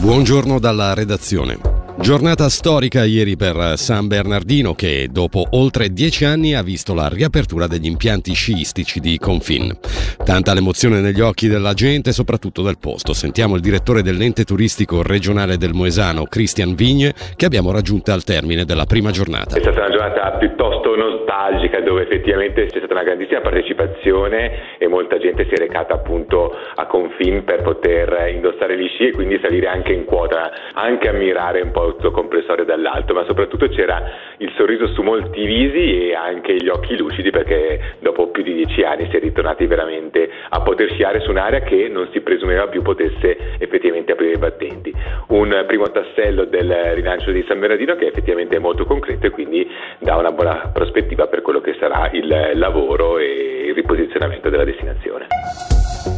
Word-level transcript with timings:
Buongiorno 0.00 0.58
dalla 0.58 0.94
redazione. 0.94 1.58
Giornata 2.00 2.48
storica 2.48 3.04
ieri 3.04 3.36
per 3.36 3.74
San 3.76 4.08
Bernardino 4.08 4.74
che 4.74 5.08
dopo 5.12 5.44
oltre 5.50 5.92
dieci 5.92 6.24
anni 6.24 6.54
ha 6.54 6.62
visto 6.62 6.94
la 6.94 7.06
riapertura 7.06 7.66
degli 7.66 7.84
impianti 7.84 8.32
sciistici 8.32 8.98
di 8.98 9.18
Confin. 9.18 9.76
Tanta 10.22 10.52
l'emozione 10.52 11.00
negli 11.00 11.20
occhi 11.20 11.48
della 11.48 11.72
gente, 11.72 12.12
soprattutto 12.12 12.62
del 12.62 12.78
posto. 12.78 13.14
Sentiamo 13.14 13.56
il 13.56 13.62
direttore 13.62 14.02
dell'ente 14.02 14.44
turistico 14.44 15.02
regionale 15.02 15.56
del 15.56 15.72
Moesano, 15.72 16.24
Cristian 16.24 16.74
Vigne, 16.74 17.12
che 17.36 17.46
abbiamo 17.46 17.72
raggiunto 17.72 18.12
al 18.12 18.22
termine 18.22 18.64
della 18.64 18.84
prima 18.84 19.10
giornata. 19.10 19.56
È 19.56 19.60
stata 19.60 19.80
una 19.80 19.90
giornata 19.90 20.30
piuttosto 20.38 20.94
nostalgica 20.94 21.80
dove 21.80 22.02
effettivamente 22.02 22.66
c'è 22.66 22.78
stata 22.78 22.92
una 22.92 23.02
grandissima 23.02 23.40
partecipazione 23.40 24.78
e 24.78 24.86
molta 24.86 25.18
gente 25.18 25.46
si 25.48 25.54
è 25.54 25.58
recata 25.58 25.94
appunto 25.94 26.52
a 26.74 26.86
Confin 26.86 27.42
per 27.42 27.62
poter 27.62 28.30
indossare 28.32 28.78
gli 28.78 28.88
sci 28.88 29.08
e 29.08 29.12
quindi 29.12 29.40
salire 29.42 29.68
anche 29.68 29.92
in 29.92 30.04
quota, 30.04 30.50
anche 30.74 31.08
ammirare 31.08 31.62
un 31.62 31.70
po' 31.72 31.94
tutto 31.96 32.10
comprensorio 32.10 32.64
dall'alto, 32.64 33.14
ma 33.14 33.24
soprattutto 33.26 33.68
c'era 33.68 34.02
il 34.40 34.52
sorriso 34.56 34.88
su 34.88 35.02
molti 35.02 35.44
visi 35.44 36.08
e 36.08 36.14
anche 36.14 36.56
gli 36.56 36.68
occhi 36.68 36.96
lucidi 36.96 37.30
perché 37.30 37.96
dopo 38.00 38.28
più 38.28 38.42
di 38.42 38.54
dieci 38.54 38.82
anni 38.82 39.06
si 39.10 39.16
è 39.16 39.20
ritornati 39.20 39.66
veramente 39.66 40.30
a 40.48 40.60
poter 40.62 40.90
sciare 40.92 41.20
su 41.20 41.30
un'area 41.30 41.60
che 41.60 41.88
non 41.88 42.08
si 42.12 42.20
presumeva 42.20 42.66
più 42.68 42.80
potesse 42.82 43.36
effettivamente 43.58 44.12
aprire 44.12 44.32
i 44.32 44.38
battenti. 44.38 44.92
Un 45.28 45.64
primo 45.66 45.90
tassello 45.90 46.44
del 46.44 46.72
rilancio 46.94 47.30
di 47.30 47.44
San 47.46 47.60
Bernardino 47.60 47.96
che 47.96 48.06
effettivamente 48.06 48.56
è 48.56 48.60
molto 48.60 48.84
concreto 48.84 49.26
e 49.26 49.30
quindi 49.30 49.68
dà 49.98 50.16
una 50.16 50.32
buona 50.32 50.70
prospettiva 50.72 51.26
per 51.26 51.42
quello 51.42 51.60
che 51.60 51.76
sarà 51.78 52.08
il 52.12 52.52
lavoro 52.54 53.18
e 53.18 53.59
il 53.70 53.76
riposizionamento 53.76 54.50
della 54.50 54.64
destinazione. 54.64 55.26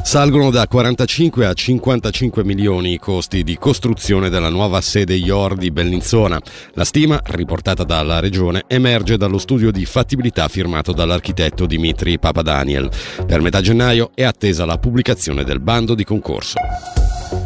Salgono 0.03 0.51
da 0.51 0.67
45 0.67 1.47
a 1.47 1.53
55 1.53 2.45
milioni 2.45 2.93
i 2.93 2.99
costi 2.99 3.43
di 3.43 3.57
costruzione 3.57 4.29
della 4.29 4.49
nuova 4.49 4.81
sede 4.81 5.15
IOR 5.15 5.55
di 5.55 5.71
Bellinzona. 5.71 6.41
La 6.73 6.85
stima, 6.85 7.21
riportata 7.25 7.85
dalla 7.85 8.21
regione, 8.21 8.65
emerge 8.67 9.17
dallo 9.17 9.39
studio 9.39 9.71
di 9.71 9.85
fattibilità 9.85 10.49
firmato 10.49 10.93
dall'architetto 10.93 11.67
Dimitri 11.67 12.19
Papadaniel. 12.19 12.91
Per 13.27 13.41
metà 13.41 13.61
gennaio 13.61 14.11
è 14.15 14.25
attesa 14.25 14.65
la 14.65 14.79
pubblicazione 14.79 15.45
del 15.45 15.61
bando 15.61 15.95
di 15.95 16.05
concorso. 16.05 16.59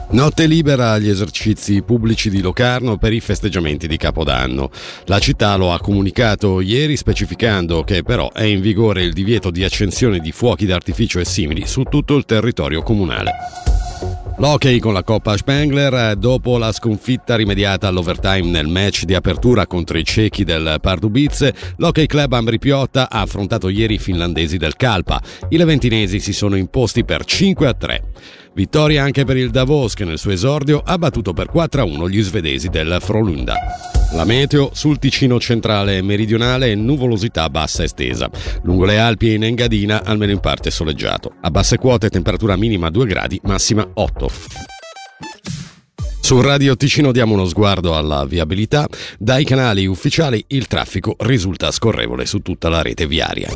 Notte 0.08 0.46
libera 0.46 0.92
agli 0.92 1.08
esercizi 1.08 1.82
pubblici 1.82 2.30
di 2.30 2.40
Locarno 2.40 2.96
per 2.96 3.12
i 3.12 3.20
festeggiamenti 3.20 3.88
di 3.88 3.96
Capodanno. 3.96 4.70
La 5.06 5.18
città 5.18 5.56
lo 5.56 5.72
ha 5.72 5.80
comunicato 5.80 6.60
ieri 6.60 6.96
specificando 6.96 7.82
che 7.82 8.04
però 8.04 8.30
è 8.30 8.44
in 8.44 8.60
vigore 8.60 9.02
il 9.02 9.12
divieto 9.12 9.50
di 9.50 9.64
accensione 9.64 10.20
di 10.20 10.30
fuochi 10.30 10.64
d'artificio 10.64 11.18
e 11.18 11.24
simili 11.24 11.66
su 11.66 11.82
tutto 11.82 12.14
il 12.16 12.24
territorio 12.24 12.82
comunale. 12.82 13.32
L'hockey 14.38 14.78
con 14.78 14.92
la 14.92 15.02
Coppa 15.02 15.36
Spengler 15.36 16.14
dopo 16.16 16.56
la 16.56 16.70
sconfitta 16.70 17.36
rimediata 17.36 17.88
all'overtime 17.88 18.48
nel 18.50 18.68
match 18.68 19.04
di 19.04 19.14
apertura 19.14 19.66
contro 19.66 19.96
i 19.98 20.04
cechi 20.04 20.44
del 20.44 20.76
Pardubice, 20.80 21.54
l'Hockey 21.78 22.06
Club 22.06 22.32
Ambri 22.34 22.58
Piotta 22.58 23.08
ha 23.10 23.22
affrontato 23.22 23.70
ieri 23.70 23.94
i 23.94 23.98
finlandesi 23.98 24.58
del 24.58 24.76
Calpa. 24.76 25.20
I 25.48 25.56
leventinesi 25.56 26.20
si 26.20 26.34
sono 26.34 26.54
imposti 26.56 27.04
per 27.04 27.24
5 27.24 27.66
a 27.66 27.72
3. 27.72 28.02
Vittoria 28.56 29.02
anche 29.02 29.26
per 29.26 29.36
il 29.36 29.50
Davos 29.50 29.92
che 29.92 30.06
nel 30.06 30.16
suo 30.16 30.30
esordio 30.30 30.80
ha 30.82 30.96
battuto 30.96 31.34
per 31.34 31.48
4 31.48 31.82
a 31.82 31.84
1 31.84 32.08
gli 32.08 32.22
svedesi 32.22 32.70
del 32.70 32.96
Frolunda. 33.02 33.54
La 34.14 34.24
meteo 34.24 34.70
sul 34.72 34.98
Ticino 34.98 35.38
centrale 35.38 35.98
e 35.98 36.02
meridionale 36.02 36.72
è 36.72 36.74
nuvolosità 36.74 37.50
bassa 37.50 37.84
estesa. 37.84 38.30
Lungo 38.62 38.86
le 38.86 38.98
Alpi 38.98 39.28
e 39.28 39.34
in 39.34 39.44
Engadina 39.44 40.04
almeno 40.04 40.32
in 40.32 40.40
parte 40.40 40.70
soleggiato. 40.70 41.34
A 41.42 41.50
basse 41.50 41.76
quote 41.76 42.08
temperatura 42.08 42.56
minima 42.56 42.88
2 42.88 43.04
gradi, 43.04 43.38
massima 43.42 43.86
8. 43.92 44.30
Su 46.22 46.40
Radio 46.40 46.76
Ticino 46.76 47.12
diamo 47.12 47.34
uno 47.34 47.44
sguardo 47.44 47.94
alla 47.94 48.24
viabilità. 48.24 48.88
Dai 49.18 49.44
canali 49.44 49.84
ufficiali 49.84 50.42
il 50.48 50.66
traffico 50.66 51.14
risulta 51.18 51.70
scorrevole 51.70 52.24
su 52.24 52.38
tutta 52.38 52.70
la 52.70 52.80
rete 52.80 53.06
viaria. 53.06 53.50